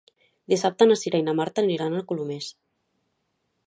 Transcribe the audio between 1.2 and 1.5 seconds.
i na